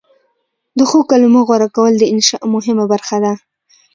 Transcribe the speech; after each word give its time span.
د 0.77 0.79
ښو 0.89 0.99
کلمو 1.11 1.41
غوره 1.47 1.67
کول 1.75 1.93
د 1.97 2.03
انشأ 2.13 2.37
مهمه 2.53 2.85
برخه 2.91 3.17
ده. 3.23 3.33